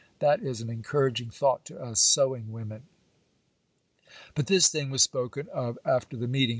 [0.17, 2.87] That is an encouraging thought to us sewing women.
[4.33, 6.49] 'But this thing was spoken of after the meeting.